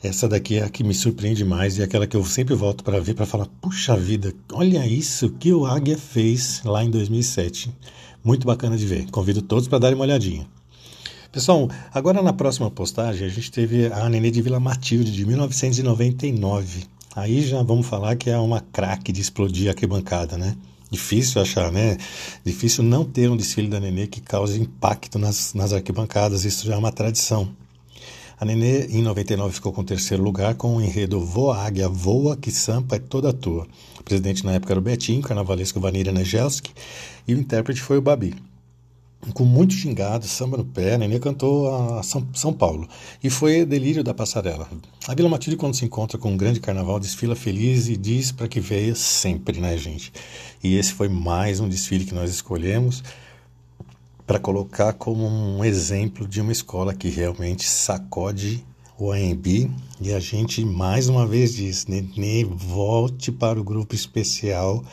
essa 0.02 0.28
daqui 0.28 0.58
é 0.58 0.62
a 0.62 0.68
que 0.68 0.84
me 0.84 0.94
surpreende 0.94 1.44
mais 1.44 1.76
e 1.76 1.82
é 1.82 1.84
aquela 1.84 2.06
que 2.06 2.16
eu 2.16 2.24
sempre 2.24 2.54
volto 2.54 2.84
para 2.84 3.00
ver 3.00 3.14
para 3.14 3.26
falar: 3.26 3.46
puxa 3.60 3.96
vida, 3.96 4.32
olha 4.52 4.86
isso 4.86 5.30
que 5.30 5.52
o 5.52 5.66
Águia 5.66 5.98
fez 5.98 6.62
lá 6.64 6.84
em 6.84 6.90
2007. 6.90 7.74
Muito 8.22 8.46
bacana 8.46 8.76
de 8.76 8.86
ver. 8.86 9.10
Convido 9.10 9.42
todos 9.42 9.66
para 9.66 9.78
darem 9.78 9.96
uma 9.96 10.04
olhadinha. 10.04 10.46
Pessoal, 11.32 11.68
agora 11.92 12.22
na 12.22 12.32
próxima 12.32 12.70
postagem 12.70 13.26
a 13.26 13.30
gente 13.30 13.50
teve 13.50 13.86
a 13.86 14.08
Nenê 14.08 14.30
de 14.30 14.40
Vila 14.40 14.60
Matilde 14.60 15.12
de 15.12 15.26
1999. 15.26 16.84
Aí 17.16 17.42
já 17.42 17.62
vamos 17.62 17.86
falar 17.86 18.14
que 18.16 18.30
é 18.30 18.38
uma 18.38 18.60
craque 18.60 19.10
de 19.10 19.20
explodir 19.20 19.66
a 19.66 19.70
arquibancada, 19.70 20.38
né? 20.38 20.56
Difícil 20.90 21.42
achar, 21.42 21.72
né? 21.72 21.98
Difícil 22.44 22.84
não 22.84 23.04
ter 23.04 23.28
um 23.28 23.36
desfile 23.36 23.68
da 23.68 23.80
Nenê 23.80 24.06
que 24.06 24.20
cause 24.20 24.60
impacto 24.60 25.18
nas, 25.18 25.52
nas 25.54 25.72
arquibancadas, 25.72 26.44
isso 26.44 26.66
já 26.66 26.74
é 26.74 26.78
uma 26.78 26.92
tradição. 26.92 27.48
A 28.40 28.44
Nenê, 28.44 28.86
em 28.86 29.02
99, 29.02 29.54
ficou 29.54 29.72
com 29.72 29.80
o 29.80 29.84
terceiro 29.84 30.22
lugar 30.22 30.54
com 30.54 30.76
o 30.76 30.80
enredo 30.80 31.20
Voa 31.20 31.56
Águia, 31.56 31.88
Voa, 31.88 32.36
que 32.36 32.50
Sampa 32.50 32.96
é 32.96 32.98
toda 32.98 33.32
tua. 33.32 33.66
O 33.98 34.02
presidente 34.04 34.44
na 34.44 34.52
época 34.52 34.72
era 34.72 34.80
o 34.80 34.82
Betinho, 34.82 35.22
carnavalesco 35.22 35.80
Vanira 35.80 36.12
Negelski, 36.12 36.72
e 37.26 37.34
o 37.34 37.38
intérprete 37.38 37.80
foi 37.80 37.98
o 37.98 38.02
Babi 38.02 38.34
com 39.34 39.44
muito 39.44 39.74
gingado, 39.74 40.26
samba 40.26 40.56
no 40.56 40.64
pé, 40.64 40.94
a 40.94 40.98
Nenê 40.98 41.18
cantou 41.18 41.96
a 41.96 42.02
São, 42.02 42.26
São 42.32 42.52
Paulo. 42.52 42.88
E 43.22 43.28
foi 43.28 43.64
delírio 43.64 44.02
da 44.02 44.14
passarela. 44.14 44.68
A 45.06 45.14
Vila 45.14 45.28
Matilde, 45.28 45.56
quando 45.56 45.74
se 45.74 45.84
encontra 45.84 46.16
com 46.18 46.32
um 46.32 46.36
grande 46.36 46.60
carnaval, 46.60 47.00
desfila 47.00 47.34
feliz 47.34 47.88
e 47.88 47.96
diz 47.96 48.32
para 48.32 48.48
que 48.48 48.60
veio 48.60 48.94
sempre, 48.94 49.60
né, 49.60 49.76
gente? 49.76 50.12
E 50.62 50.76
esse 50.76 50.92
foi 50.92 51.08
mais 51.08 51.60
um 51.60 51.68
desfile 51.68 52.04
que 52.04 52.14
nós 52.14 52.30
escolhemos 52.30 53.02
para 54.28 54.38
colocar 54.38 54.92
como 54.92 55.26
um 55.26 55.64
exemplo 55.64 56.28
de 56.28 56.42
uma 56.42 56.52
escola 56.52 56.92
que 56.92 57.08
realmente 57.08 57.66
sacode 57.66 58.62
o 58.98 59.10
AMB. 59.10 59.70
E 60.02 60.12
a 60.12 60.20
gente 60.20 60.62
mais 60.66 61.08
uma 61.08 61.26
vez 61.26 61.54
diz: 61.54 61.86
Nenê, 61.86 62.44
volte 62.44 63.32
para 63.32 63.58
o 63.58 63.64
grupo 63.64 63.94
especial 63.94 64.84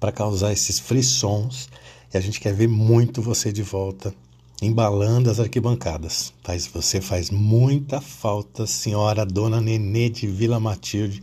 para 0.00 0.10
causar 0.10 0.54
esses 0.54 0.78
frissons 0.78 1.68
e 2.14 2.16
a 2.16 2.20
gente 2.20 2.40
quer 2.40 2.54
ver 2.54 2.66
muito 2.66 3.20
você 3.20 3.52
de 3.52 3.62
volta, 3.62 4.14
embalando 4.62 5.30
as 5.30 5.38
arquibancadas. 5.38 6.32
Faz, 6.42 6.66
você 6.66 6.98
faz 6.98 7.30
muita 7.30 8.00
falta, 8.00 8.66
senhora 8.66 9.26
Dona 9.26 9.60
Nenê 9.60 10.08
de 10.08 10.26
Vila 10.26 10.58
Matilde, 10.58 11.20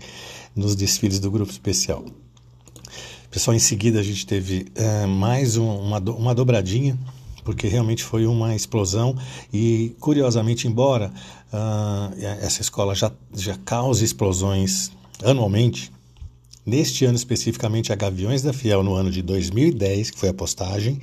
nos 0.56 0.76
desfiles 0.76 1.20
do 1.20 1.32
Grupo 1.32 1.52
Especial. 1.52 2.06
Pessoal, 3.32 3.56
em 3.56 3.60
seguida 3.60 4.00
a 4.00 4.04
gente 4.04 4.24
teve 4.28 4.68
é, 4.76 5.08
mais 5.08 5.58
um, 5.58 5.68
uma, 5.68 5.98
uma 5.98 6.36
dobradinha, 6.36 6.96
porque 7.46 7.70
realmente 7.70 8.04
foi 8.04 8.28
uma 8.28 8.54
explosão 8.54 9.16
e, 9.54 9.96
curiosamente, 10.02 10.68
embora 10.68 11.14
uh, 11.54 12.14
essa 12.42 12.62
escola 12.62 12.94
já, 12.94 13.10
já 13.34 13.56
cause 13.64 14.04
explosões 14.04 14.92
anualmente, 15.24 15.96
Neste 16.66 17.06
ano 17.06 17.16
especificamente, 17.16 17.94
a 17.94 17.96
Gaviões 17.96 18.42
da 18.42 18.52
Fiel, 18.52 18.82
no 18.82 18.96
ano 18.96 19.12
de 19.12 19.22
2010, 19.22 20.10
que 20.10 20.18
foi 20.18 20.30
a 20.30 20.34
postagem, 20.34 21.00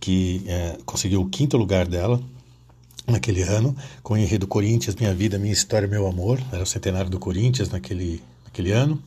que 0.00 0.42
é, 0.46 0.78
conseguiu 0.86 1.20
o 1.20 1.28
quinto 1.28 1.58
lugar 1.58 1.86
dela 1.86 2.18
naquele 3.06 3.42
ano, 3.42 3.76
com 4.02 4.14
o 4.14 4.16
enredo 4.16 4.46
Corinthians, 4.46 4.96
Minha 4.96 5.12
Vida, 5.12 5.38
Minha 5.38 5.52
História, 5.52 5.86
Meu 5.86 6.06
Amor. 6.06 6.40
Era 6.50 6.62
o 6.62 6.66
centenário 6.66 7.10
do 7.10 7.18
Corinthians 7.18 7.68
naquele, 7.68 8.22
naquele 8.46 8.72
ano. 8.72 9.02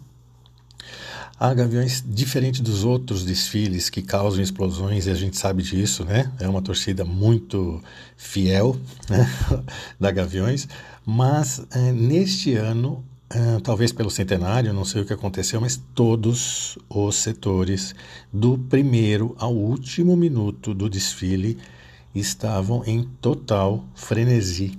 A 1.41 1.55
Gaviões, 1.55 2.03
diferente 2.07 2.61
dos 2.61 2.83
outros 2.83 3.25
desfiles 3.25 3.89
que 3.89 4.03
causam 4.03 4.43
explosões, 4.43 5.07
e 5.07 5.09
a 5.09 5.15
gente 5.15 5.35
sabe 5.39 5.63
disso, 5.63 6.05
né? 6.05 6.31
É 6.39 6.47
uma 6.47 6.61
torcida 6.61 7.03
muito 7.03 7.81
fiel 8.15 8.77
né? 9.09 9.27
da 9.99 10.11
Gaviões, 10.11 10.67
mas 11.03 11.65
é, 11.71 11.91
neste 11.91 12.53
ano 12.53 13.03
Uh, 13.33 13.61
talvez 13.61 13.93
pelo 13.93 14.11
centenário, 14.11 14.73
não 14.73 14.83
sei 14.83 15.03
o 15.03 15.05
que 15.05 15.13
aconteceu, 15.13 15.61
mas 15.61 15.81
todos 15.95 16.77
os 16.89 17.15
setores, 17.15 17.95
do 18.29 18.57
primeiro 18.57 19.33
ao 19.39 19.55
último 19.55 20.17
minuto 20.17 20.73
do 20.73 20.89
desfile, 20.89 21.57
estavam 22.13 22.83
em 22.85 23.07
total 23.21 23.85
frenesi. 23.95 24.77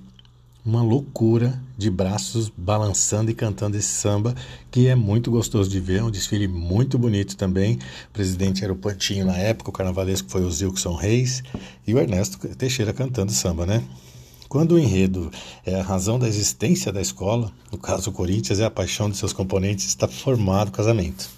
Uma 0.65 0.81
loucura 0.81 1.61
de 1.77 1.91
braços 1.91 2.49
balançando 2.57 3.33
e 3.33 3.35
cantando 3.35 3.77
esse 3.77 3.89
samba, 3.89 4.33
que 4.71 4.87
é 4.87 4.95
muito 4.95 5.29
gostoso 5.29 5.69
de 5.69 5.81
ver, 5.81 6.05
um 6.05 6.11
desfile 6.11 6.47
muito 6.47 6.97
bonito 6.97 7.37
também. 7.37 7.75
O 7.75 8.13
presidente 8.13 8.63
era 8.63 8.73
o 8.73 8.77
Pantinho 8.77 9.27
na 9.27 9.37
época, 9.37 9.71
o 9.71 9.73
carnavalesco 9.73 10.31
foi 10.31 10.43
o 10.43 10.51
Zilkson 10.51 10.95
Reis 10.95 11.43
e 11.85 11.93
o 11.93 11.99
Ernesto 11.99 12.39
Teixeira 12.55 12.93
cantando 12.93 13.33
samba, 13.33 13.67
né? 13.67 13.83
Quando 14.49 14.73
o 14.73 14.79
enredo 14.79 15.33
é 15.67 15.81
a 15.81 15.83
razão 15.83 16.17
da 16.17 16.29
existência 16.29 16.93
da 16.93 17.01
escola, 17.01 17.51
no 17.73 17.79
caso 17.79 18.11
o 18.11 18.13
Corinthians 18.13 18.61
é 18.61 18.65
a 18.65 18.71
paixão 18.71 19.11
de 19.11 19.17
seus 19.17 19.33
componentes, 19.33 19.87
está 19.87 20.07
formado 20.07 20.69
o 20.69 20.73
casamento. 20.73 21.29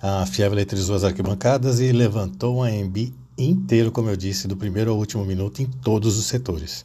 A 0.00 0.24
Fiel 0.24 0.52
eletrizou 0.52 0.94
as 0.94 1.02
arquibancadas 1.02 1.80
e 1.80 1.90
levantou 1.90 2.58
o 2.58 2.62
AMB 2.62 3.12
inteiro, 3.36 3.90
como 3.90 4.08
eu 4.08 4.16
disse, 4.16 4.46
do 4.46 4.56
primeiro 4.56 4.92
ao 4.92 4.98
último 4.98 5.24
minuto 5.24 5.62
em 5.62 5.66
todos 5.66 6.16
os 6.16 6.26
setores. 6.26 6.84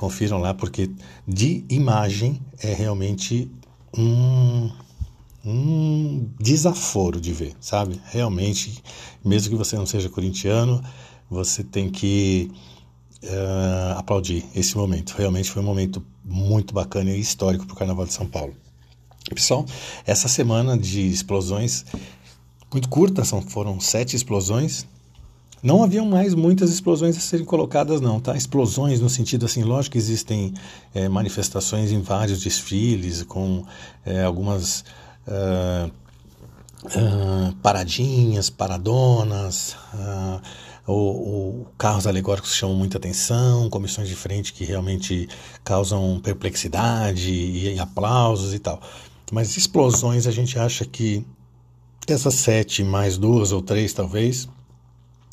Confiram 0.00 0.38
lá 0.38 0.54
porque 0.54 0.90
de 1.28 1.62
imagem 1.68 2.40
é 2.62 2.72
realmente 2.72 3.50
um, 3.94 4.70
um 5.44 6.26
desaforo 6.40 7.20
de 7.20 7.34
ver, 7.34 7.54
sabe? 7.60 8.00
Realmente, 8.06 8.82
mesmo 9.22 9.50
que 9.50 9.56
você 9.56 9.76
não 9.76 9.84
seja 9.84 10.08
corintiano, 10.08 10.82
você 11.28 11.62
tem 11.62 11.90
que 11.90 12.50
uh, 13.24 13.98
aplaudir 13.98 14.42
esse 14.54 14.74
momento. 14.74 15.10
Realmente 15.18 15.50
foi 15.50 15.60
um 15.60 15.66
momento 15.66 16.02
muito 16.24 16.72
bacana 16.72 17.10
e 17.10 17.20
histórico 17.20 17.66
para 17.66 17.74
o 17.74 17.76
Carnaval 17.76 18.06
de 18.06 18.14
São 18.14 18.26
Paulo. 18.26 18.54
Pessoal, 19.34 19.66
essa 20.06 20.28
semana 20.28 20.78
de 20.78 21.08
explosões, 21.08 21.84
muito 22.72 22.88
curta, 22.88 23.22
são, 23.22 23.42
foram 23.42 23.78
sete 23.78 24.16
explosões. 24.16 24.86
Não 25.62 25.82
haviam 25.82 26.06
mais 26.06 26.34
muitas 26.34 26.70
explosões 26.70 27.18
a 27.18 27.20
serem 27.20 27.44
colocadas, 27.44 28.00
não, 28.00 28.18
tá? 28.18 28.34
Explosões 28.34 28.98
no 29.00 29.10
sentido 29.10 29.44
assim, 29.44 29.62
lógico 29.62 29.92
que 29.92 29.98
existem 29.98 30.54
é, 30.94 31.06
manifestações 31.06 31.92
em 31.92 32.00
vários 32.00 32.40
desfiles, 32.40 33.22
com 33.22 33.64
é, 34.04 34.22
algumas 34.24 34.84
uh, 35.28 35.90
uh, 36.86 37.54
paradinhas, 37.62 38.48
paradonas, 38.48 39.76
uh, 39.92 40.40
ou, 40.86 41.28
ou 41.28 41.66
carros 41.76 42.06
alegóricos 42.06 42.54
chamam 42.54 42.74
muita 42.74 42.96
atenção, 42.96 43.68
comissões 43.68 44.08
de 44.08 44.14
frente 44.16 44.54
que 44.54 44.64
realmente 44.64 45.28
causam 45.62 46.18
perplexidade 46.20 47.30
e, 47.30 47.74
e 47.74 47.78
aplausos 47.78 48.54
e 48.54 48.58
tal. 48.58 48.80
Mas 49.30 49.58
explosões 49.58 50.26
a 50.26 50.30
gente 50.30 50.58
acha 50.58 50.86
que 50.86 51.22
essas 52.08 52.34
sete 52.34 52.82
mais 52.82 53.18
duas 53.18 53.52
ou 53.52 53.60
três 53.60 53.92
talvez 53.92 54.48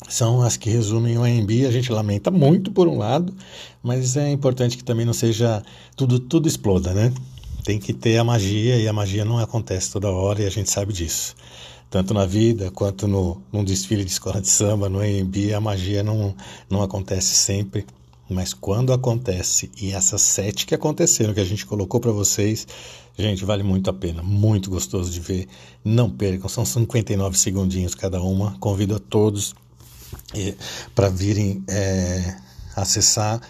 são 0.06 0.42
as 0.42 0.56
que 0.56 0.70
resumem 0.70 1.18
o 1.18 1.22
AMB. 1.22 1.66
A 1.66 1.70
gente 1.70 1.90
lamenta 1.90 2.30
muito 2.30 2.70
por 2.70 2.86
um 2.86 2.98
lado, 2.98 3.34
mas 3.82 4.16
é 4.16 4.30
importante 4.30 4.76
que 4.76 4.84
também 4.84 5.06
não 5.06 5.12
seja 5.12 5.62
tudo 5.96 6.18
tudo 6.18 6.46
exploda, 6.46 6.92
né? 6.92 7.12
Tem 7.64 7.78
que 7.78 7.92
ter 7.92 8.18
a 8.18 8.24
magia 8.24 8.76
e 8.76 8.86
a 8.86 8.92
magia 8.92 9.24
não 9.24 9.38
acontece 9.38 9.90
toda 9.90 10.10
hora 10.10 10.42
e 10.42 10.46
a 10.46 10.50
gente 10.50 10.70
sabe 10.70 10.92
disso 10.92 11.34
tanto 11.90 12.12
na 12.12 12.26
vida 12.26 12.70
quanto 12.70 13.08
no, 13.08 13.40
num 13.52 13.64
desfile 13.64 14.04
de 14.04 14.10
escola 14.10 14.40
de 14.40 14.48
samba, 14.48 14.88
no 14.88 15.00
AMB, 15.00 15.54
a 15.54 15.60
magia 15.60 16.02
não, 16.02 16.34
não 16.68 16.82
acontece 16.82 17.34
sempre. 17.34 17.86
Mas 18.28 18.52
quando 18.52 18.92
acontece, 18.92 19.70
e 19.80 19.92
essas 19.92 20.20
sete 20.20 20.66
que 20.66 20.74
aconteceram, 20.74 21.32
que 21.32 21.40
a 21.40 21.44
gente 21.44 21.64
colocou 21.64 21.98
para 21.98 22.12
vocês, 22.12 22.66
gente, 23.18 23.42
vale 23.42 23.62
muito 23.62 23.88
a 23.88 23.92
pena, 23.92 24.22
muito 24.22 24.68
gostoso 24.68 25.10
de 25.10 25.18
ver. 25.18 25.48
Não 25.82 26.10
percam, 26.10 26.46
são 26.46 26.62
59 26.62 27.38
segundinhos 27.38 27.94
cada 27.94 28.20
uma. 28.20 28.54
Convido 28.58 28.96
a 28.96 28.98
todos 28.98 29.54
para 30.94 31.08
virem 31.08 31.62
é, 31.68 32.36
acessar 32.76 33.40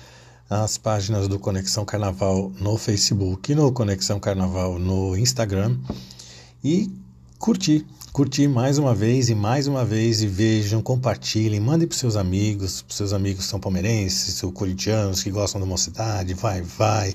as 0.49 0.79
páginas 0.79 1.29
do 1.29 1.39
Conexão 1.39 1.85
Carnaval 1.85 2.51
no 2.59 2.79
Facebook, 2.79 3.55
no 3.55 3.71
Conexão 3.73 4.19
Carnaval 4.19 4.79
no 4.79 5.17
Instagram 5.17 5.77
e 6.65 6.91
curtir 7.39 7.87
curtir 8.19 8.49
mais 8.49 8.79
uma 8.79 8.95
vez 8.97 9.29
e 9.29 9.35
mais 9.35 9.69
uma 9.69 9.85
vez 9.85 10.23
e 10.23 10.27
vejam, 10.27 10.83
compartilhem, 10.83 11.61
mandem 11.61 11.87
para 11.87 11.97
seus 11.97 12.17
amigos, 12.17 12.83
para 12.83 12.97
seus 12.97 13.13
amigos 13.13 13.45
são 13.45 13.61
palmeirenses, 13.61 14.43
ou 14.43 14.51
corintianos 14.51 15.23
que 15.23 15.31
gostam 15.31 15.61
da 15.61 15.67
mocidade, 15.67 16.35
vai, 16.35 16.63
vai. 16.63 17.15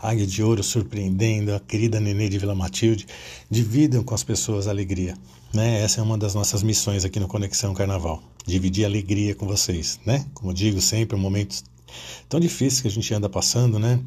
Águia 0.00 0.26
de 0.26 0.42
Ouro 0.42 0.62
surpreendendo, 0.62 1.54
a 1.54 1.60
querida 1.60 2.00
Nenê 2.00 2.30
de 2.30 2.38
Vila 2.38 2.54
Matilde, 2.54 3.06
dividam 3.50 4.02
com 4.02 4.14
as 4.14 4.22
pessoas 4.22 4.66
a 4.66 4.70
alegria. 4.70 5.18
Né? 5.52 5.82
Essa 5.82 6.00
é 6.00 6.02
uma 6.02 6.16
das 6.16 6.34
nossas 6.34 6.62
missões 6.62 7.04
aqui 7.04 7.20
no 7.20 7.28
Conexão 7.28 7.74
Carnaval, 7.74 8.22
dividir 8.48 8.84
alegria 8.84 9.34
com 9.34 9.46
vocês. 9.46 10.00
Né? 10.04 10.26
Como 10.34 10.52
digo 10.52 10.80
sempre, 10.80 11.16
um 11.16 11.20
momentos 11.20 11.62
tão 12.28 12.40
difícil 12.40 12.82
que 12.82 12.88
a 12.88 12.90
gente 12.90 13.12
anda 13.14 13.28
passando, 13.28 13.78
né? 13.78 14.00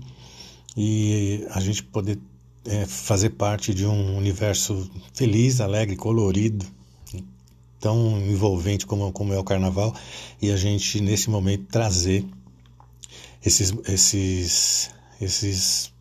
E 0.76 1.46
a 1.52 1.60
gente 1.60 1.84
poder 1.84 2.18
é, 2.66 2.86
fazer 2.86 3.32
parte 3.32 3.74
de 3.74 3.86
um 3.86 4.18
universo 4.18 4.90
feliz, 5.14 5.60
alegre, 5.60 5.96
colorido, 5.96 6.66
tão 7.80 8.20
envolvente 8.22 8.86
como, 8.86 9.12
como 9.12 9.34
é 9.34 9.38
o 9.40 9.44
carnaval, 9.44 9.94
e 10.42 10.52
a 10.52 10.58
gente, 10.58 11.02
nesse 11.02 11.30
momento, 11.30 11.66
trazer 11.66 12.24
esses, 13.44 13.74
esses, 13.88 14.92
esses, 15.20 15.92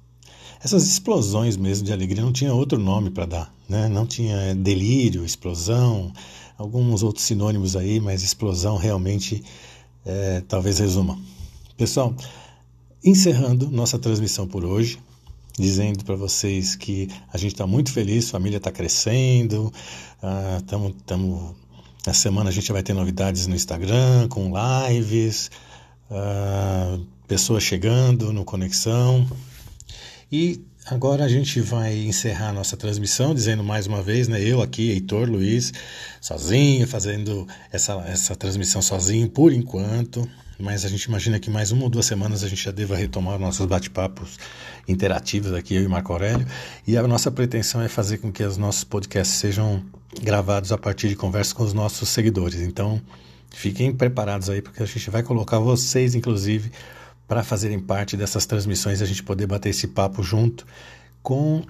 essas 0.62 0.86
explosões 0.86 1.56
mesmo 1.56 1.86
de 1.86 1.92
alegria. 1.92 2.22
Não 2.22 2.32
tinha 2.32 2.52
outro 2.52 2.78
nome 2.78 3.10
para 3.10 3.26
dar, 3.26 3.54
né? 3.68 3.88
não 3.88 4.06
tinha 4.06 4.54
delírio, 4.54 5.24
explosão, 5.24 6.12
alguns 6.58 7.02
outros 7.02 7.24
sinônimos 7.24 7.76
aí, 7.76 7.98
mas 7.98 8.22
explosão 8.22 8.76
realmente 8.76 9.42
é, 10.04 10.42
talvez 10.46 10.78
resuma. 10.78 11.18
Pessoal, 11.76 12.14
encerrando 13.02 13.70
nossa 13.70 13.98
transmissão 13.98 14.46
por 14.46 14.64
hoje, 14.64 14.98
dizendo 15.58 16.04
para 16.04 16.14
vocês 16.14 16.76
que 16.76 17.08
a 17.32 17.38
gente 17.38 17.52
está 17.52 17.66
muito 17.66 17.90
feliz, 17.90 18.30
família 18.30 18.58
está 18.58 18.70
crescendo, 18.70 19.72
estamos. 20.58 20.92
Uh, 21.10 21.54
essa 22.06 22.18
semana 22.18 22.48
a 22.48 22.52
gente 22.52 22.72
vai 22.72 22.82
ter 22.82 22.94
novidades 22.94 23.46
no 23.46 23.54
Instagram, 23.54 24.26
com 24.28 24.52
lives, 24.88 25.50
uh, 26.10 27.04
pessoas 27.28 27.62
chegando 27.62 28.32
no 28.32 28.42
Conexão. 28.42 29.26
E 30.30 30.60
agora 30.86 31.24
a 31.24 31.28
gente 31.28 31.60
vai 31.60 31.96
encerrar 31.96 32.52
nossa 32.52 32.76
transmissão, 32.76 33.34
dizendo 33.34 33.64
mais 33.64 33.86
uma 33.86 34.02
vez, 34.02 34.28
né, 34.28 34.40
eu 34.40 34.62
aqui, 34.62 34.90
Heitor 34.90 35.28
Luiz, 35.28 35.72
sozinho, 36.20 36.86
fazendo 36.86 37.46
essa, 37.72 37.94
essa 38.06 38.36
transmissão 38.36 38.80
sozinho 38.80 39.28
por 39.28 39.52
enquanto 39.52 40.28
mas 40.60 40.84
a 40.84 40.88
gente 40.88 41.04
imagina 41.04 41.40
que 41.40 41.50
mais 41.50 41.72
uma 41.72 41.84
ou 41.84 41.90
duas 41.90 42.06
semanas 42.06 42.44
a 42.44 42.48
gente 42.48 42.62
já 42.62 42.70
deva 42.70 42.94
retomar 42.94 43.38
nossos 43.38 43.64
bate-papos 43.66 44.38
interativos 44.86 45.52
aqui, 45.52 45.74
eu 45.74 45.82
e 45.82 45.88
Marco 45.88 46.12
Aurélio, 46.12 46.46
e 46.86 46.96
a 46.96 47.06
nossa 47.06 47.30
pretensão 47.30 47.80
é 47.80 47.88
fazer 47.88 48.18
com 48.18 48.30
que 48.30 48.44
os 48.44 48.56
nossos 48.56 48.84
podcasts 48.84 49.36
sejam 49.36 49.82
gravados 50.20 50.70
a 50.72 50.78
partir 50.78 51.08
de 51.08 51.16
conversas 51.16 51.52
com 51.52 51.62
os 51.62 51.72
nossos 51.72 52.08
seguidores. 52.08 52.60
Então, 52.60 53.00
fiquem 53.50 53.92
preparados 53.92 54.50
aí, 54.50 54.60
porque 54.60 54.82
a 54.82 54.86
gente 54.86 55.08
vai 55.10 55.22
colocar 55.22 55.58
vocês, 55.58 56.14
inclusive, 56.14 56.70
para 57.30 57.44
fazerem 57.44 57.78
parte 57.78 58.16
dessas 58.16 58.44
transmissões, 58.44 59.00
a 59.00 59.06
gente 59.06 59.22
poder 59.22 59.46
bater 59.46 59.68
esse 59.68 59.86
papo 59.86 60.20
junto 60.20 60.66
com 61.22 61.62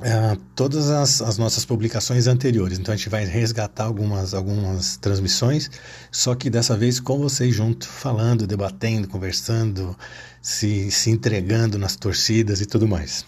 Uh, 0.00 0.36
todas 0.56 0.90
as, 0.90 1.22
as, 1.22 1.38
nossas 1.38 1.64
publicações 1.64 2.26
anteriores. 2.26 2.80
Então 2.80 2.92
a 2.92 2.96
gente 2.96 3.08
vai 3.08 3.24
resgatar 3.24 3.84
algumas, 3.84 4.34
algumas 4.34 4.96
transmissões, 4.96 5.70
só 6.10 6.34
que 6.34 6.50
dessa 6.50 6.76
vez 6.76 6.98
com 6.98 7.16
vocês 7.16 7.54
junto, 7.54 7.86
falando, 7.86 8.44
debatendo, 8.44 9.06
conversando, 9.06 9.96
se, 10.42 10.90
se 10.90 11.10
entregando 11.10 11.78
nas 11.78 11.94
torcidas 11.94 12.60
e 12.60 12.66
tudo 12.66 12.88
mais. 12.88 13.24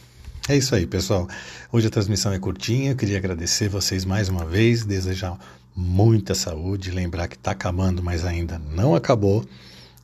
É 0.48 0.56
isso 0.56 0.75
aí, 0.75 0.88
pessoal. 0.88 1.28
Hoje 1.70 1.86
a 1.86 1.90
transmissão 1.90 2.32
é 2.32 2.38
curtinha. 2.40 2.90
Eu 2.90 2.96
queria 2.96 3.16
agradecer 3.16 3.68
vocês 3.68 4.04
mais 4.04 4.28
uma 4.28 4.45
vez, 4.45 4.84
desejar 4.84 5.38
muita 5.75 6.34
saúde, 6.34 6.90
lembrar 6.90 7.28
que 7.28 7.36
está 7.36 7.52
acabando, 7.52 8.02
mas 8.02 8.25
ainda 8.25 8.60
não 8.75 8.97
acabou. 8.97 9.47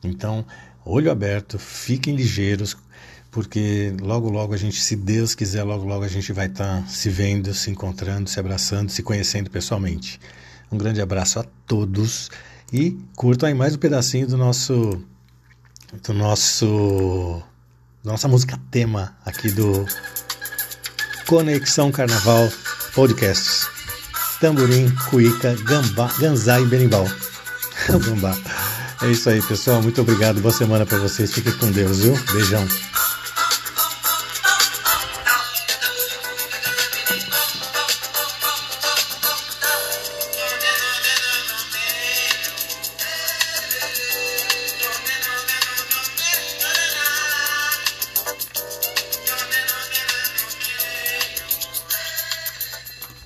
Então, 0.01 0.45
olho 0.85 1.11
aberto, 1.11 1.57
fiquem 1.57 2.15
ligeiros 2.15 2.75
porque 3.33 3.91
logo 3.99 4.29
logo 4.29 4.53
a 4.53 4.57
gente, 4.57 4.79
se 4.79 4.95
Deus 4.95 5.33
quiser, 5.33 5.63
logo 5.63 5.83
logo 5.85 6.03
a 6.03 6.07
gente 6.07 6.31
vai 6.31 6.45
estar 6.45 6.81
tá 6.81 6.87
se 6.87 7.09
vendo, 7.09 7.51
se 7.51 7.71
encontrando, 7.71 8.29
se 8.29 8.39
abraçando, 8.39 8.91
se 8.91 9.01
conhecendo 9.01 9.49
pessoalmente. 9.49 10.19
Um 10.71 10.77
grande 10.77 11.01
abraço 11.01 11.39
a 11.39 11.45
todos 11.65 12.29
e 12.71 12.95
curtam 13.15 13.49
aí 13.49 13.55
mais 13.55 13.73
um 13.73 13.79
pedacinho 13.79 14.27
do 14.27 14.37
nosso 14.37 15.03
do 16.03 16.13
nosso 16.13 17.41
nossa 18.03 18.27
música 18.27 18.59
tema 18.69 19.17
aqui 19.25 19.49
do 19.49 19.83
Conexão 21.25 21.91
Carnaval 21.91 22.51
Podcasts. 22.93 23.67
Tamborim, 24.39 24.93
cuíca, 25.09 25.55
gambá, 25.63 26.13
ganzá 26.19 26.59
e 26.59 26.65
berimbau. 26.67 27.07
gambá. 28.05 28.37
É 29.03 29.11
isso 29.11 29.29
aí, 29.29 29.41
pessoal. 29.41 29.81
Muito 29.81 30.01
obrigado. 30.01 30.39
Boa 30.39 30.53
semana 30.53 30.85
para 30.85 30.97
vocês. 30.97 31.33
Fiquem 31.33 31.51
com 31.53 31.69
Deus, 31.69 31.99
viu? 31.99 32.17
Beijão. 32.31 32.65